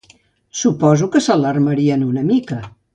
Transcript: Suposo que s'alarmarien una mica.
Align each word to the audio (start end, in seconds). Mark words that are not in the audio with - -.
Suposo 0.61 1.11
que 1.17 1.23
s'alarmarien 1.27 2.11
una 2.11 2.29
mica. 2.35 2.63